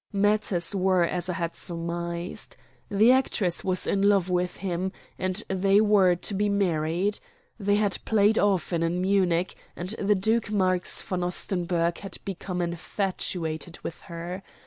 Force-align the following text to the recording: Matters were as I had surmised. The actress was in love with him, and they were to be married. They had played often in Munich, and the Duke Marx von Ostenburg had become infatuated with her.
Matters 0.11 0.73
were 0.73 1.03
as 1.03 1.29
I 1.29 1.33
had 1.33 1.55
surmised. 1.55 2.57
The 2.89 3.11
actress 3.11 3.63
was 3.63 3.85
in 3.85 4.01
love 4.01 4.31
with 4.31 4.55
him, 4.55 4.91
and 5.19 5.43
they 5.47 5.79
were 5.79 6.15
to 6.15 6.33
be 6.33 6.49
married. 6.49 7.19
They 7.59 7.75
had 7.75 7.99
played 8.03 8.39
often 8.39 8.81
in 8.81 8.99
Munich, 8.99 9.53
and 9.75 9.89
the 9.99 10.15
Duke 10.15 10.49
Marx 10.49 11.03
von 11.03 11.21
Ostenburg 11.23 11.99
had 11.99 12.17
become 12.25 12.63
infatuated 12.63 13.77
with 13.83 14.01
her. 14.09 14.41